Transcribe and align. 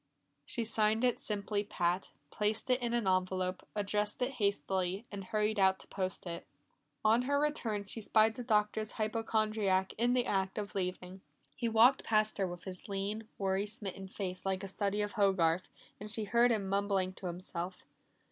She 0.47 0.65
signed 0.65 1.03
it 1.03 1.21
simply 1.21 1.63
"Pat", 1.63 2.09
placed 2.31 2.71
it 2.71 2.81
in 2.81 2.91
an 2.95 3.07
envelope, 3.07 3.67
addressed 3.75 4.19
it 4.23 4.31
hastily, 4.31 5.05
and 5.11 5.25
hurried 5.25 5.59
out 5.59 5.77
to 5.77 5.87
post 5.89 6.25
it. 6.25 6.47
On 7.05 7.21
her 7.21 7.39
return 7.39 7.85
she 7.85 8.01
spied 8.01 8.33
the 8.33 8.41
Doctor's 8.43 8.93
hypochondriac 8.93 9.93
in 9.99 10.13
the 10.13 10.25
act 10.25 10.57
of 10.57 10.73
leaving. 10.73 11.21
He 11.55 11.69
walked 11.69 12.03
past 12.03 12.39
her 12.39 12.47
with 12.47 12.63
his 12.63 12.89
lean, 12.89 13.27
worry 13.37 13.67
smitten 13.67 14.07
face 14.07 14.43
like 14.43 14.63
a 14.63 14.67
study 14.67 15.03
of 15.03 15.11
Hogarth, 15.11 15.69
and 15.99 16.09
she 16.09 16.23
heard 16.23 16.49
him 16.49 16.67
mumbling 16.67 17.13
to 17.13 17.27
himself. 17.27 17.83